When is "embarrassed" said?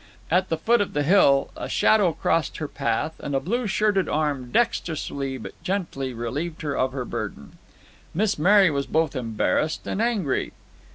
9.15-9.85